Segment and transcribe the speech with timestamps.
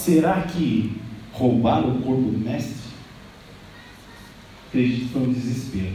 [0.00, 0.92] Será que
[1.30, 2.74] roubaram o corpo do mestre?
[4.68, 5.92] Acredito que foi um desespero.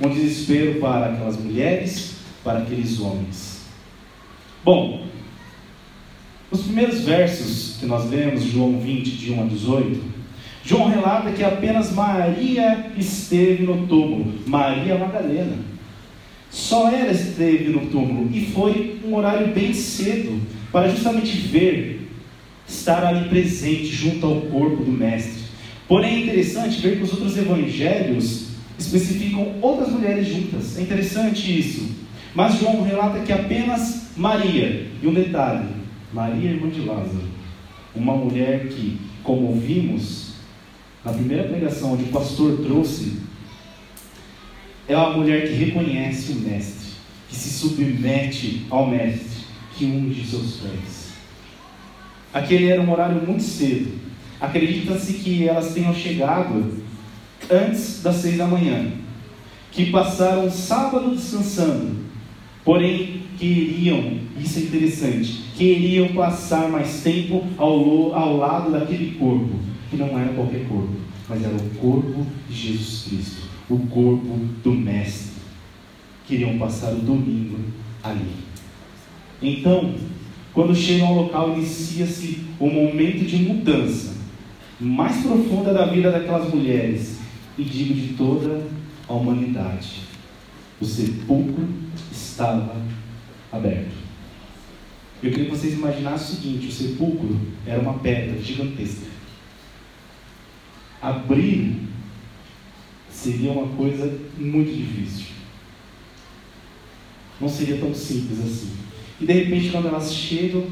[0.00, 3.64] Um desespero para aquelas mulheres, para aqueles homens.
[4.64, 5.06] Bom,
[6.52, 10.00] nos primeiros versos que nós lemos, João 20, de 1 a 18,
[10.64, 15.58] João relata que apenas Maria esteve no túmulo, Maria Madalena.
[16.48, 22.03] Só ela esteve no túmulo e foi um horário bem cedo para justamente ver,
[22.66, 25.44] estar ali presente junto ao corpo do Mestre.
[25.86, 28.48] Porém, é interessante ver que os outros evangelhos
[28.78, 30.78] especificam outras mulheres juntas.
[30.78, 31.88] É interessante isso.
[32.34, 35.68] Mas João relata que apenas Maria, e um detalhe:
[36.12, 37.28] Maria, irmã de Lázaro,
[37.94, 40.34] uma mulher que, como vimos
[41.04, 43.18] na primeira pregação, onde o pastor trouxe,
[44.88, 46.92] é uma mulher que reconhece o Mestre,
[47.28, 49.44] que se submete ao Mestre,
[49.76, 51.03] que unge seus pés.
[52.34, 53.92] Aquele era um horário muito cedo.
[54.40, 56.82] Acredita-se que elas tenham chegado
[57.48, 58.90] antes das seis da manhã,
[59.70, 61.96] que passaram sábado descansando,
[62.64, 69.54] porém queriam, isso é interessante, queriam passar mais tempo ao, ao lado daquele corpo,
[69.88, 70.94] que não era qualquer corpo,
[71.28, 75.34] mas era o corpo de Jesus Cristo, o corpo do Mestre.
[76.26, 77.58] Queriam passar o domingo
[78.02, 78.32] ali.
[79.42, 79.94] Então,
[80.54, 84.14] quando chegam ao local, inicia-se um momento de mudança
[84.80, 87.18] mais profunda da vida daquelas mulheres,
[87.58, 88.64] e digo de toda
[89.08, 90.02] a humanidade.
[90.80, 91.68] O sepulcro
[92.12, 92.76] estava
[93.52, 93.94] aberto.
[95.22, 99.06] Eu queria que vocês imaginassem o seguinte: o sepulcro era uma pedra gigantesca.
[101.00, 101.80] Abrir
[103.10, 105.26] seria uma coisa muito difícil.
[107.40, 108.70] Não seria tão simples assim.
[109.24, 110.66] E de repente, quando elas chegam,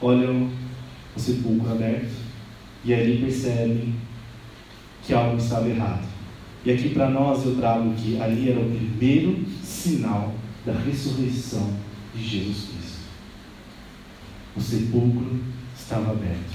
[0.00, 0.48] olham
[1.14, 2.14] o sepulcro aberto
[2.82, 3.94] e ali percebem
[5.02, 6.08] que algo estava errado.
[6.64, 10.32] E aqui para nós eu trago que ali era o primeiro sinal
[10.64, 11.74] da ressurreição
[12.14, 13.00] de Jesus Cristo.
[14.56, 15.40] O sepulcro
[15.78, 16.54] estava aberto.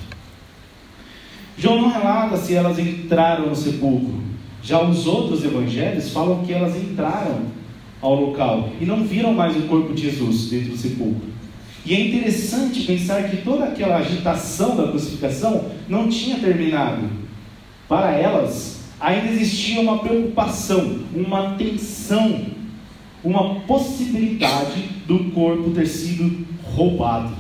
[1.60, 4.20] João não relata se elas entraram no sepulcro.
[4.64, 7.59] Já os outros evangelhos falam que elas entraram
[8.02, 11.30] ao local e não viram mais o corpo de Jesus dentro do sepulcro.
[11.86, 17.10] E é interessante pensar que toda aquela agitação da crucificação não tinha terminado.
[17.88, 22.46] Para elas, ainda existia uma preocupação, uma tensão,
[23.24, 27.34] uma possibilidade do corpo ter sido roubado.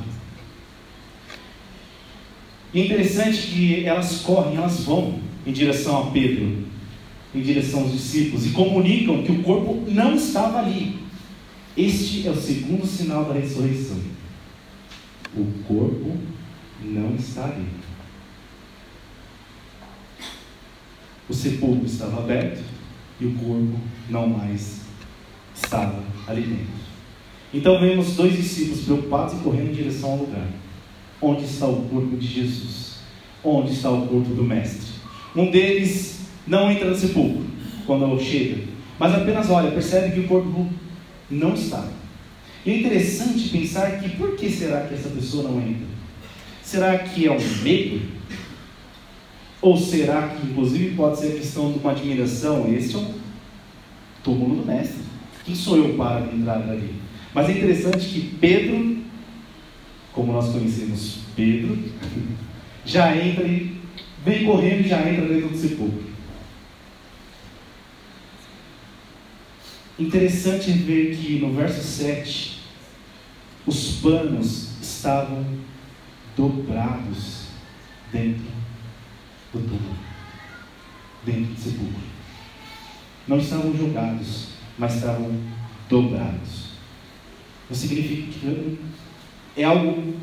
[2.73, 6.68] E é interessante que elas correm, elas vão em direção a Pedro,
[7.33, 10.99] em direção aos discípulos, e comunicam que o corpo não estava ali.
[11.77, 13.97] Este é o segundo sinal da ressurreição.
[15.35, 16.17] O corpo
[16.83, 17.67] não está ali.
[21.29, 22.63] O sepulcro estava aberto
[23.21, 23.79] e o corpo
[24.09, 24.81] não mais
[25.53, 26.79] estava ali dentro.
[27.53, 30.47] Então vemos dois discípulos preocupados e correndo em direção ao lugar.
[31.21, 32.95] Onde está o corpo de Jesus?
[33.43, 34.89] Onde está o corpo do Mestre?
[35.35, 37.45] Um deles não entra no sepulcro
[37.85, 38.63] quando chega,
[38.97, 40.67] mas apenas olha, percebe que o corpo
[41.29, 41.87] não está.
[42.65, 45.87] E é interessante pensar que por que será que essa pessoa não entra?
[46.61, 48.01] Será que é um medo?
[49.61, 52.71] Ou será que, inclusive, pode ser a questão de uma admiração?
[52.73, 53.13] Esse é um
[54.23, 55.01] túmulo do mestre.
[55.45, 56.93] Quem sou eu para entrar ali?
[57.33, 58.97] Mas é interessante que Pedro,
[60.13, 61.77] como nós conhecemos Pedro,
[62.85, 63.77] já entra e
[64.25, 66.08] vem correndo e já entra dentro do sepulcro.
[69.99, 72.59] Interessante ver que no verso 7,
[73.67, 75.45] os panos estavam
[76.37, 77.47] dobrados
[78.09, 78.45] dentro
[79.51, 79.97] do túmulo,
[81.25, 82.09] dentro do sepulcro.
[83.27, 85.37] Não estavam jogados, mas estavam
[85.89, 86.69] dobrados.
[87.69, 88.55] O significa
[89.57, 90.15] é algo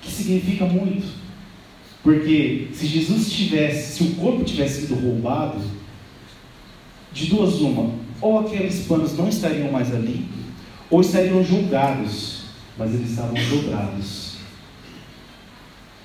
[0.00, 1.26] que significa muito.
[2.00, 5.60] Porque se Jesus tivesse, se o corpo tivesse sido roubado,
[7.12, 10.28] de duas uma, ou aqueles panos não estariam mais ali,
[10.90, 12.44] ou estariam julgados.
[12.78, 14.36] mas eles estavam dobrados.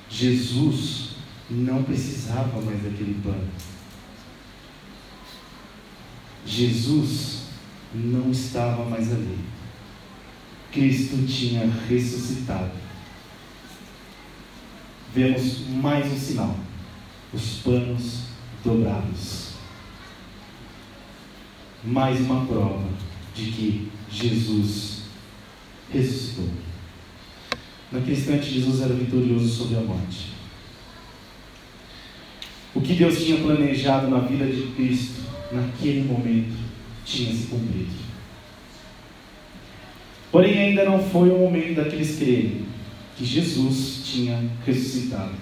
[0.10, 1.12] Jesus
[1.50, 3.48] não precisava mais daquele pano.
[6.46, 7.44] Jesus
[7.94, 9.38] não estava mais ali.
[10.72, 12.72] Cristo tinha ressuscitado.
[15.14, 16.56] Vemos mais um sinal:
[17.34, 18.22] os panos
[18.64, 19.51] dobrados.
[21.84, 22.88] Mais uma prova
[23.34, 25.04] de que Jesus
[25.92, 26.50] ressuscitou.
[27.92, 30.32] Naquele instante, Jesus era vitorioso sobre a morte.
[32.74, 36.56] O que Deus tinha planejado na vida de Cristo, naquele momento,
[37.04, 37.90] tinha se cumprido.
[40.32, 42.66] Porém, ainda não foi o momento daqueles crerem
[43.18, 45.34] que Jesus tinha ressuscitado.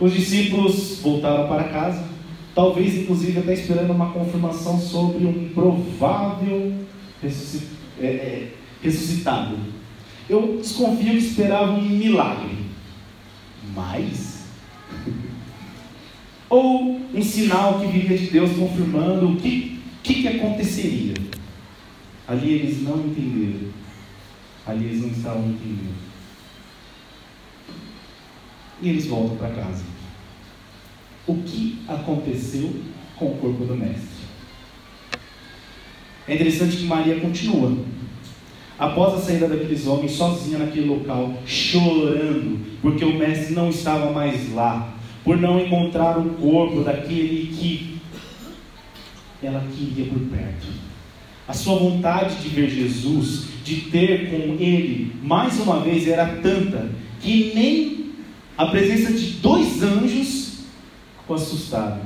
[0.00, 2.08] Os discípulos voltaram para casa,
[2.54, 6.72] talvez inclusive até esperando uma confirmação sobre um provável
[7.22, 8.52] é, é,
[8.82, 9.56] ressuscitado.
[10.28, 12.58] Eu desconfio que esperavam um milagre,
[13.74, 14.44] mas
[16.48, 21.14] ou um sinal que viria de Deus confirmando o que, que, que aconteceria.
[22.26, 23.70] Ali eles não entenderam.
[24.66, 25.94] Ali eles não estavam entendendo.
[28.80, 29.91] E eles voltam para casa.
[31.26, 32.74] O que aconteceu
[33.16, 34.22] com o corpo do mestre?
[36.26, 37.76] É interessante que Maria continua.
[38.78, 44.52] Após a saída daqueles homens, sozinha naquele local, chorando, porque o mestre não estava mais
[44.52, 48.00] lá, por não encontrar o corpo daquele que
[49.40, 50.66] ela queria por perto.
[51.46, 56.90] A sua vontade de ver Jesus, de ter com ele mais uma vez, era tanta
[57.20, 58.06] que nem
[58.58, 60.41] a presença de dois anjos
[61.32, 62.00] ficou assustada.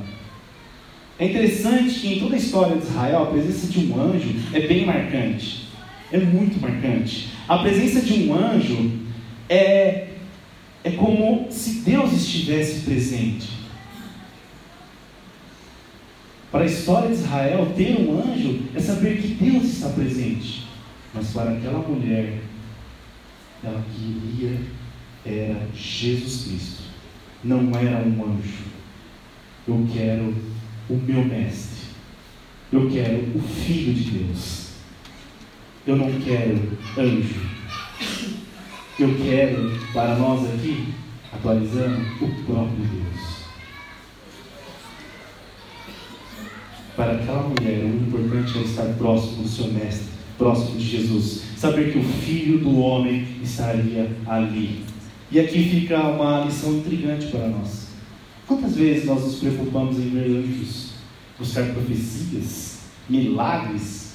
[1.19, 4.59] É interessante que em toda a história de Israel, a presença de um anjo é
[4.61, 5.67] bem marcante.
[6.11, 7.29] É muito marcante.
[7.47, 8.91] A presença de um anjo
[9.49, 10.09] é,
[10.83, 13.49] é como se Deus estivesse presente.
[16.51, 20.65] Para a história de Israel, ter um anjo é saber que Deus está presente.
[21.13, 22.39] Mas para aquela mulher,
[23.63, 24.57] ela queria
[25.25, 26.83] era Jesus Cristo.
[27.43, 28.76] Não era um anjo.
[29.67, 30.33] Eu quero
[30.89, 31.87] o meu mestre.
[32.71, 34.67] Eu quero o Filho de Deus.
[35.85, 37.41] Eu não quero anjo.
[38.97, 40.93] Eu quero, para nós aqui,
[41.33, 43.37] atualizando, o próprio Deus.
[46.95, 51.43] Para aquela mulher, o importante é estar próximo do seu mestre, próximo de Jesus.
[51.57, 54.83] Saber que o Filho do homem estaria ali.
[55.29, 57.86] E aqui fica uma lição intrigante para nós.
[58.47, 60.91] Quantas vezes nós nos preocupamos em ver anjos,
[61.37, 62.79] buscar profecias,
[63.09, 64.13] milagres?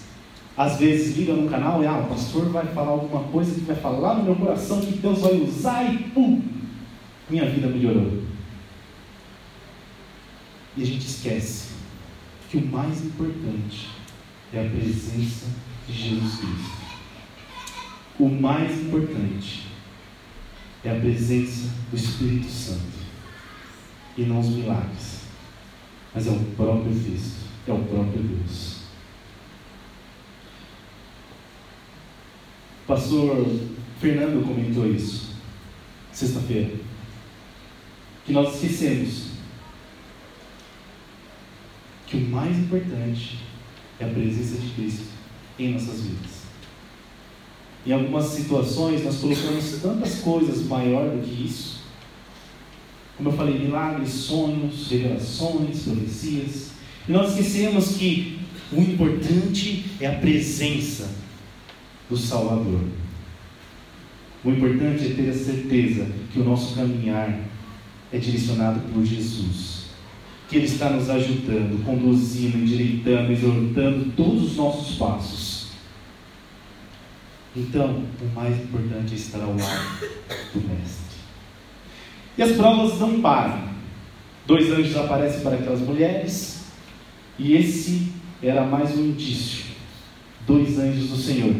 [0.56, 3.76] Às vezes liga no canal e ah, o pastor vai falar alguma coisa que vai
[3.76, 6.40] falar no meu coração que Deus vai usar e pum,
[7.28, 8.22] minha vida melhorou.
[10.78, 11.72] E a gente esquece
[12.50, 13.90] que o mais importante
[14.54, 15.46] é a presença
[15.86, 16.82] de Jesus Cristo.
[18.18, 19.66] O mais importante
[20.82, 23.01] é a presença do Espírito Santo
[24.16, 25.22] e não os milagres,
[26.14, 28.82] mas é o próprio Cristo, é o próprio Deus.
[32.82, 33.46] O pastor
[34.00, 35.32] Fernando comentou isso
[36.12, 36.74] sexta-feira,
[38.26, 39.32] que nós esquecemos
[42.06, 43.38] que o mais importante
[43.98, 45.06] é a presença de Cristo
[45.58, 46.42] em nossas vidas.
[47.86, 51.81] Em algumas situações nós colocamos tantas coisas maior do que isso
[53.22, 56.72] como eu falei, milagres, sonhos, revelações, profecias.
[57.08, 58.40] E nós esquecemos que
[58.72, 61.08] o importante é a presença
[62.10, 62.80] do Salvador.
[64.44, 67.38] O importante é ter a certeza que o nosso caminhar
[68.12, 69.84] é direcionado por Jesus.
[70.48, 75.68] Que Ele está nos ajudando, conduzindo, endireitando, exortando todos os nossos passos.
[77.54, 80.08] Então, o mais importante é estar ao lado
[80.52, 81.21] do Mestre.
[82.36, 83.72] E as provas não param.
[84.46, 86.64] Dois anjos aparecem para aquelas mulheres,
[87.38, 88.12] e esse
[88.42, 89.66] era mais um indício.
[90.46, 91.54] Dois anjos do Senhor.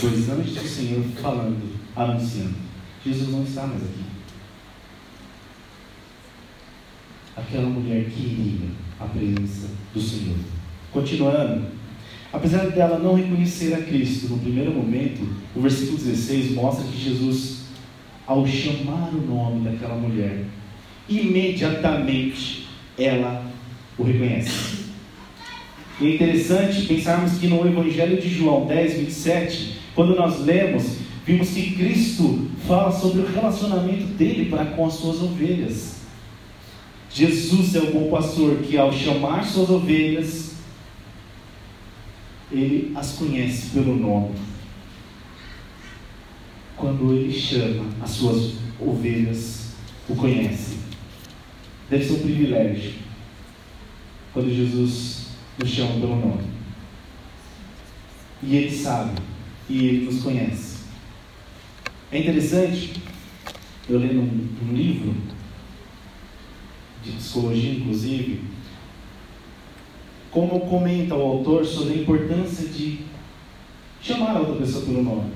[0.00, 2.56] Dois anjos do Senhor falando, anunciando.
[3.04, 4.04] Jesus não está mais aqui.
[7.36, 10.36] Aquela mulher queria a presença do Senhor.
[10.92, 11.66] Continuando,
[12.32, 15.20] Apesar dela não reconhecer a Cristo no primeiro momento,
[15.54, 17.64] o versículo 16 mostra que Jesus,
[18.26, 20.44] ao chamar o nome daquela mulher,
[21.08, 22.66] imediatamente
[22.98, 23.44] ela
[23.98, 24.82] o reconhece.
[26.00, 30.96] E é interessante pensarmos que no Evangelho de João 10, 27, quando nós lemos,
[31.26, 36.00] vimos que Cristo fala sobre o relacionamento dele para com as suas ovelhas.
[37.10, 40.51] Jesus é o bom pastor que, ao chamar suas ovelhas,
[42.52, 44.34] ele as conhece pelo nome.
[46.76, 49.72] Quando ele chama as suas ovelhas,
[50.08, 50.78] o conhece.
[51.88, 52.94] Deve ser um privilégio
[54.32, 55.26] quando Jesus
[55.58, 56.44] nos chama pelo nome.
[58.42, 59.20] E Ele sabe,
[59.68, 60.78] e Ele nos conhece.
[62.10, 62.94] É interessante,
[63.88, 65.14] eu lendo um, um livro,
[67.04, 68.42] de psicologia inclusive,
[70.32, 73.04] como comenta o autor sobre a importância de
[74.00, 75.30] chamar a outra pessoa pelo nome.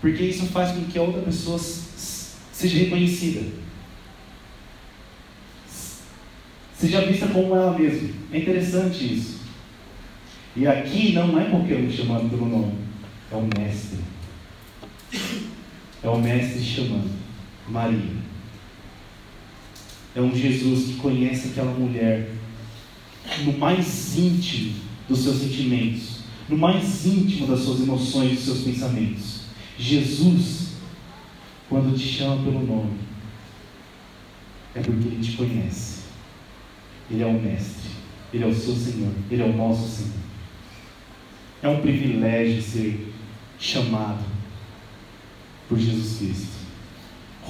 [0.00, 3.60] Porque isso faz com que a outra pessoa seja reconhecida.
[6.80, 8.08] seja vista como ela mesma.
[8.32, 9.40] É interessante isso.
[10.56, 12.72] E aqui não é qualquer um chamado pelo nome,
[13.30, 13.98] é o Mestre.
[16.02, 17.10] É o Mestre chamando
[17.68, 18.18] Maria.
[20.14, 22.30] É um Jesus que conhece aquela mulher
[23.44, 24.74] no mais íntimo
[25.08, 29.40] dos seus sentimentos, no mais íntimo das suas emoções, dos seus pensamentos.
[29.78, 30.72] Jesus,
[31.68, 32.98] quando te chama pelo nome,
[34.74, 36.00] é porque ele te conhece.
[37.10, 37.90] Ele é o Mestre,
[38.32, 40.12] Ele é o seu Senhor, Ele é o nosso Senhor.
[41.62, 43.12] É um privilégio ser
[43.58, 44.24] chamado
[45.68, 46.59] por Jesus Cristo.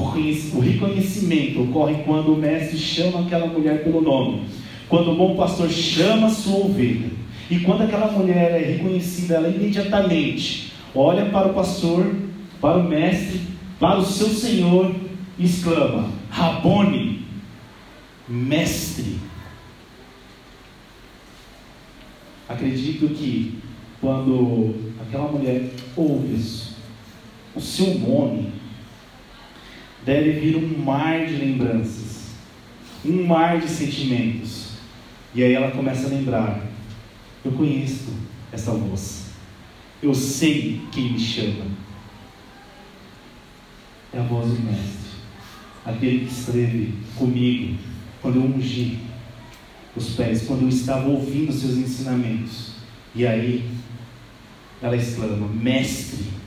[0.00, 4.44] O reconhecimento ocorre quando o Mestre chama aquela mulher pelo nome,
[4.88, 7.10] quando o bom pastor chama a sua ovelha,
[7.50, 12.14] e quando aquela mulher é reconhecida, ela imediatamente olha para o pastor,
[12.60, 13.40] para o Mestre,
[13.78, 14.94] para o seu Senhor
[15.38, 17.24] e exclama: Rabone,
[18.28, 19.18] Mestre.
[22.48, 23.58] Acredito que
[24.00, 26.42] quando aquela mulher ouve
[27.54, 28.59] o seu nome
[30.04, 32.30] deve vir um mar de lembranças,
[33.04, 34.70] um mar de sentimentos.
[35.34, 36.60] E aí ela começa a lembrar:
[37.44, 38.12] eu conheço
[38.52, 39.26] essa voz,
[40.02, 41.66] eu sei quem me chama.
[44.12, 45.10] É a voz do Mestre,
[45.84, 47.78] aquele que esteve comigo
[48.20, 48.98] quando eu ungi
[49.96, 52.72] os pés quando eu estava ouvindo seus ensinamentos.
[53.14, 53.68] E aí
[54.82, 56.39] ela exclama: Mestre.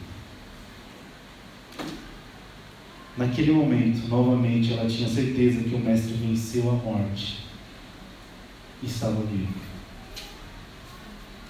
[3.18, 7.40] Naquele momento, novamente, ela tinha certeza que o Mestre venceu a morte
[8.82, 9.54] e estava vivo.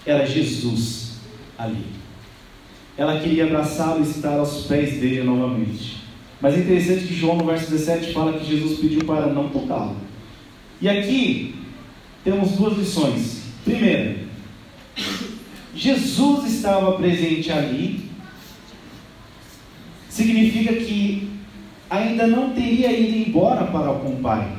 [0.05, 1.19] Era Jesus
[1.57, 1.85] ali.
[2.97, 6.03] Ela queria abraçá-lo e estar aos pés dele novamente.
[6.41, 9.95] Mas é interessante que João, no verso 17, fala que Jesus pediu para não tocá-lo.
[10.81, 11.55] E aqui,
[12.23, 13.43] temos duas lições.
[13.63, 14.17] Primeira,
[15.73, 18.09] Jesus estava presente ali,
[20.09, 21.22] significa que
[21.93, 24.51] ainda não teria ido embora para o Pai.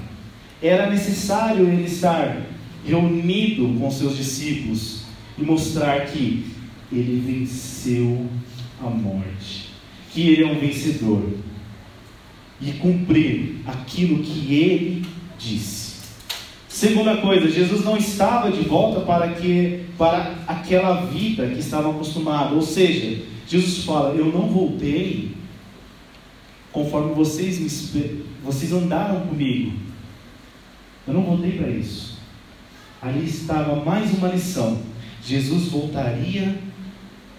[0.63, 2.43] Era necessário ele estar
[2.87, 5.03] reunido com seus discípulos
[5.37, 6.47] e mostrar que
[6.93, 8.27] ele venceu
[8.81, 9.71] a morte,
[10.13, 11.29] que ele é um vencedor
[12.61, 15.95] e cumprir aquilo que ele disse.
[16.69, 22.55] Segunda coisa, Jesus não estava de volta para, que, para aquela vida que estava acostumado.
[22.57, 25.33] Ou seja, Jesus fala: Eu não voltei
[26.75, 29.73] conforme vocês, me, vocês andaram comigo.
[31.09, 32.19] Eu não voltei para isso.
[33.01, 34.83] Ali estava mais uma lição.
[35.23, 36.59] Jesus voltaria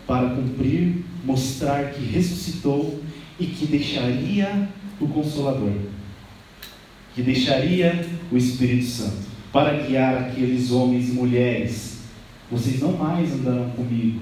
[0.08, 3.00] para cumprir, mostrar que ressuscitou
[3.40, 4.68] e que deixaria
[5.00, 5.74] o Consolador
[7.16, 12.00] que deixaria o Espírito Santo para guiar aqueles homens e mulheres.
[12.52, 14.20] Vocês não mais andarão comigo,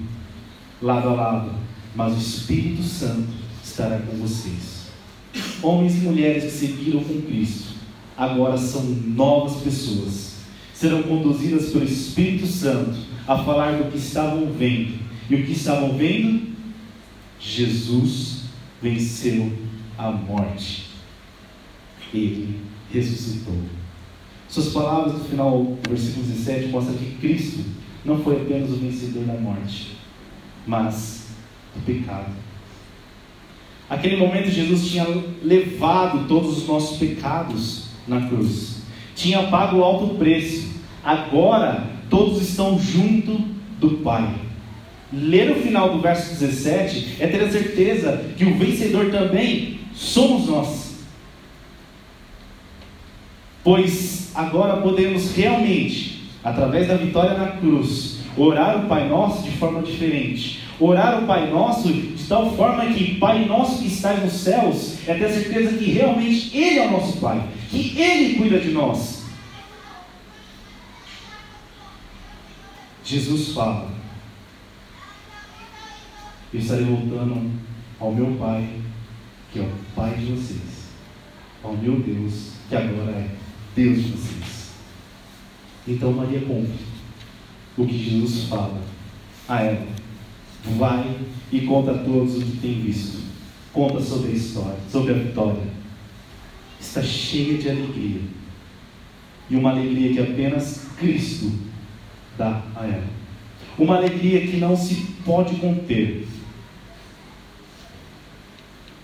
[0.80, 1.50] lado a lado,
[1.96, 3.28] mas o Espírito Santo
[3.62, 4.83] estará com vocês.
[5.64, 7.72] Homens e mulheres que seguiram com Cristo,
[8.14, 10.34] agora são novas pessoas.
[10.74, 14.98] Serão conduzidas pelo Espírito Santo a falar do que estavam vendo.
[15.30, 16.52] E o que estavam vendo?
[17.40, 18.42] Jesus
[18.82, 19.50] venceu
[19.96, 20.90] a morte.
[22.12, 22.60] Ele
[22.92, 23.56] ressuscitou.
[24.46, 27.64] Suas palavras no final do versículo 17 mostram que Cristo
[28.04, 29.96] não foi apenas o vencedor da morte,
[30.66, 31.28] mas
[31.74, 32.43] do pecado.
[33.88, 35.06] Aquele momento Jesus tinha
[35.42, 38.82] levado todos os nossos pecados na cruz,
[39.14, 40.74] tinha pago alto preço.
[41.02, 43.38] Agora todos estão junto
[43.78, 44.34] do Pai.
[45.12, 50.48] Ler o final do verso 17 é ter a certeza que o vencedor também somos
[50.48, 50.94] nós.
[53.62, 59.82] Pois agora podemos realmente, através da vitória na cruz, orar o Pai Nosso de forma
[59.82, 60.60] diferente.
[60.80, 61.88] Orar o Pai Nosso
[62.24, 66.56] de tal forma que Pai Nosso que está nos céus é ter certeza que realmente
[66.56, 69.24] Ele é o nosso Pai, que Ele cuida de nós.
[73.04, 73.92] Jesus fala:
[76.50, 77.50] Eu estarei voltando
[78.00, 78.70] ao meu Pai,
[79.52, 80.88] que é o Pai de vocês,
[81.62, 83.28] ao meu Deus, que agora é
[83.76, 84.70] Deus de vocês.
[85.86, 86.86] Então Maria cumpre
[87.76, 88.80] o que Jesus fala
[89.46, 90.03] a ela.
[90.64, 91.18] Vai
[91.52, 93.22] e conta a todos o que tem visto.
[93.72, 95.62] Conta sobre a história, sobre a vitória.
[96.80, 98.20] Está cheia de alegria.
[99.50, 101.52] E uma alegria que apenas Cristo
[102.38, 103.06] dá a ela.
[103.78, 104.94] Uma alegria que não se
[105.24, 106.26] pode conter.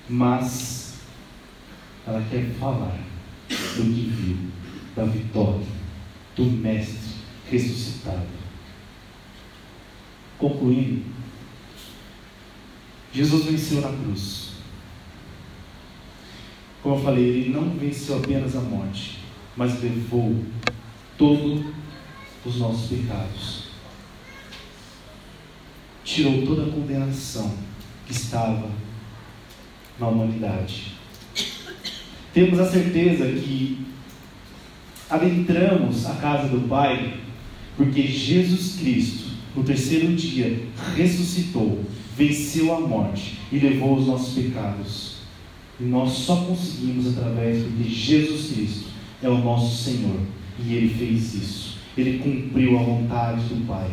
[0.08, 1.00] Mas
[2.06, 2.98] ela quer falar
[3.48, 4.36] do que viu,
[4.96, 5.66] da vitória,
[6.34, 7.10] do Mestre
[7.50, 8.26] ressuscitado.
[10.38, 11.02] Concluindo,
[13.12, 14.50] Jesus venceu na cruz.
[16.82, 19.18] Como eu falei, ele não venceu apenas a morte,
[19.56, 20.36] mas levou
[21.18, 21.64] todos
[22.44, 23.64] os nossos pecados.
[26.04, 27.54] Tirou toda a condenação
[28.06, 28.70] que estava
[29.98, 30.94] na humanidade.
[32.32, 33.86] Temos a certeza que
[35.10, 37.20] adentramos a casa do Pai
[37.76, 41.84] porque Jesus Cristo, no terceiro dia, ressuscitou
[42.20, 45.14] venceu a morte e levou os nossos pecados.
[45.80, 48.90] E nós só conseguimos através de Jesus Cristo
[49.22, 50.20] é o nosso Senhor.
[50.62, 51.78] E Ele fez isso.
[51.96, 53.90] Ele cumpriu a vontade do Pai.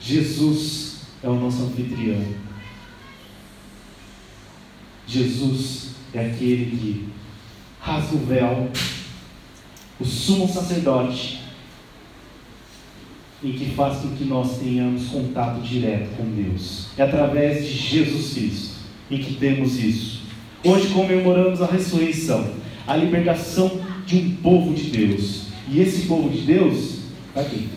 [0.00, 2.24] Jesus é o nosso anfitrião.
[5.06, 7.08] Jesus é aquele que
[7.80, 8.70] rasga o véu,
[10.00, 11.39] o sumo sacerdote,
[13.42, 16.88] e que faz com que nós tenhamos contato direto com Deus.
[16.96, 18.74] É através de Jesus Cristo
[19.10, 20.22] em que temos isso.
[20.62, 22.52] Hoje comemoramos a ressurreição,
[22.86, 25.46] a libertação de um povo de Deus.
[25.68, 27.68] E esse povo de Deus, está aqui.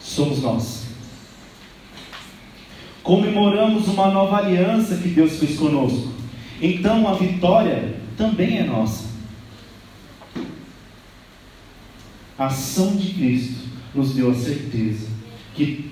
[0.00, 0.84] Somos nós.
[3.02, 6.12] Comemoramos uma nova aliança que Deus fez conosco.
[6.60, 9.04] Então a vitória também é nossa.
[12.38, 15.06] A ação de Cristo nos deu a certeza
[15.54, 15.90] que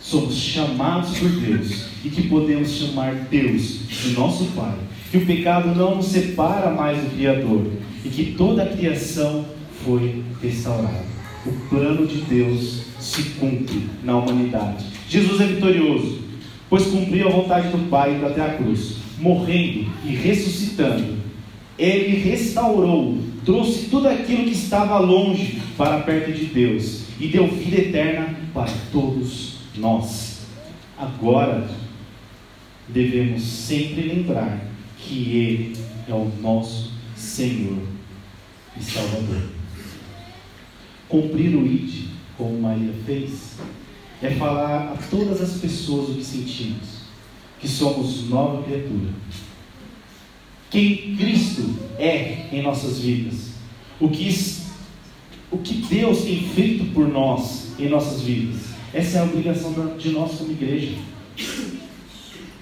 [0.00, 4.74] somos chamados por Deus e que podemos chamar Deus de nosso Pai,
[5.10, 7.66] que o pecado não nos separa mais do Criador
[8.04, 9.44] e que toda a criação
[9.84, 11.04] foi restaurada.
[11.44, 14.86] O plano de Deus se cumpre na humanidade.
[15.08, 16.20] Jesus é vitorioso,
[16.68, 21.18] pois cumpriu a vontade do Pai até a cruz, morrendo e ressuscitando.
[21.78, 27.76] Ele restaurou, trouxe tudo aquilo que estava longe para perto de Deus e deu vida
[27.76, 30.40] eterna para todos nós.
[30.96, 31.68] Agora,
[32.88, 34.60] devemos sempre lembrar
[34.98, 35.76] que Ele
[36.08, 37.78] é o nosso Senhor
[38.76, 39.42] e Salvador.
[41.08, 43.56] Cumprir o ID, como Maria fez,
[44.22, 47.02] é falar a todas as pessoas o que sentimos,
[47.60, 49.10] que somos nova criatura.
[50.70, 53.52] Quem Cristo é em nossas vidas,
[53.98, 54.28] o que
[55.50, 58.68] o que Deus tem feito por nós em nossas vidas.
[58.92, 60.96] Essa é a obrigação de nós como igreja.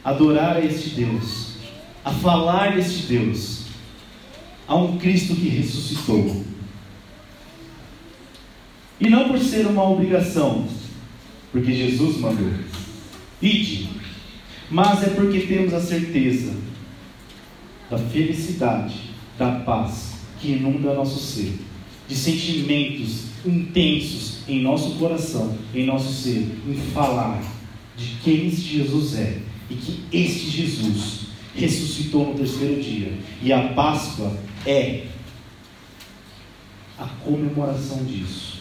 [0.05, 1.57] Adorar a este Deus,
[2.05, 3.65] a falar deste Deus,
[4.69, 6.45] a um Cristo que ressuscitou.
[9.01, 10.67] E não por ser uma obrigação,
[11.51, 12.53] porque Jesus mandou.
[13.43, 13.91] Ide,
[14.71, 16.55] mas é porque temos a certeza
[17.91, 18.95] da felicidade,
[19.39, 21.59] da paz que inunda nosso ser
[22.09, 27.43] de sentimentos intensos em nosso coração, em nosso ser, em falar
[27.97, 29.41] de quem Jesus é
[29.71, 33.13] e que este Jesus ressuscitou no terceiro dia.
[33.43, 35.07] E a Páscoa é
[36.99, 38.61] a comemoração disso.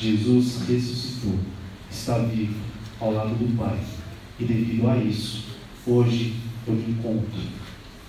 [0.00, 1.38] Jesus ressuscitou,
[1.90, 2.54] está vivo
[3.00, 3.78] ao lado do Pai.
[4.38, 5.44] E devido a isso,
[5.86, 6.34] hoje
[6.66, 7.40] eu me encontro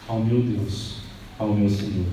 [0.07, 0.97] ao meu Deus,
[1.37, 2.05] ao meu Senhor.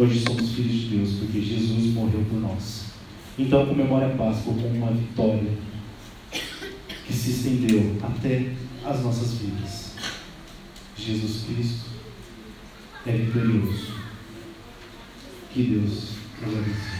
[0.00, 2.84] Hoje somos filhos de Deus, porque Jesus morreu por nós.
[3.36, 5.50] Então comemore a Páscoa como uma vitória
[7.04, 8.52] que se estendeu até
[8.84, 9.94] as nossas vidas.
[10.96, 11.86] Jesus Cristo
[13.06, 13.92] é vitorioso.
[15.52, 16.10] Que Deus
[16.42, 16.97] nos abençoe.